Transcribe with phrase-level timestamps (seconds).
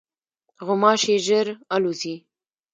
[0.65, 2.15] غوماشې ژر الوزي.